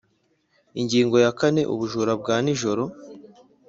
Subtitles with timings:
[0.79, 2.83] Ingingo ya kane Ubujura bwa nijoro